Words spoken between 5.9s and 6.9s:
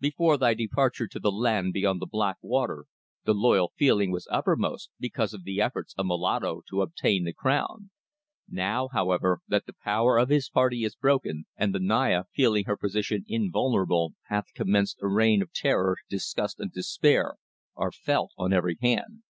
of Moloto to